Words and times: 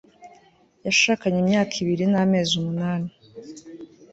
yashakanye 0.85 1.37
imyaka 1.43 1.73
ibiri 1.81 2.05
n'amezi 2.11 2.51
umunani 2.61 3.09